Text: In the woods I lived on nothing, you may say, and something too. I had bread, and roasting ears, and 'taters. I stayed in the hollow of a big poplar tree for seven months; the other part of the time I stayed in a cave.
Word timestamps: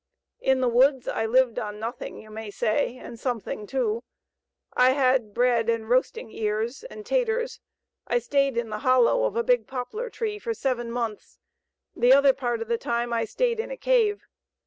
In 0.39 0.61
the 0.61 0.67
woods 0.67 1.07
I 1.07 1.27
lived 1.27 1.59
on 1.59 1.77
nothing, 1.79 2.17
you 2.19 2.31
may 2.31 2.49
say, 2.49 2.97
and 2.97 3.19
something 3.19 3.67
too. 3.67 4.01
I 4.73 4.93
had 4.93 5.31
bread, 5.31 5.69
and 5.69 5.87
roasting 5.87 6.31
ears, 6.31 6.83
and 6.85 7.05
'taters. 7.05 7.59
I 8.07 8.17
stayed 8.17 8.57
in 8.57 8.71
the 8.71 8.79
hollow 8.79 9.25
of 9.25 9.35
a 9.35 9.43
big 9.43 9.67
poplar 9.67 10.09
tree 10.09 10.39
for 10.39 10.55
seven 10.55 10.91
months; 10.91 11.37
the 11.95 12.13
other 12.13 12.33
part 12.33 12.63
of 12.63 12.67
the 12.67 12.79
time 12.79 13.13
I 13.13 13.25
stayed 13.25 13.59
in 13.59 13.69
a 13.69 13.77
cave. 13.77 14.25